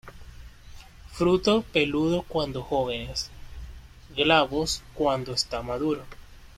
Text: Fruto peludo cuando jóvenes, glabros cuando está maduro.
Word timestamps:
Fruto 1.11 1.61
peludo 1.61 2.23
cuando 2.27 2.63
jóvenes, 2.63 3.29
glabros 4.15 4.81
cuando 4.95 5.31
está 5.31 5.61
maduro. 5.61 6.03